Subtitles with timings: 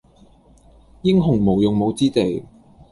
[1.03, 2.43] 英雄無用武之地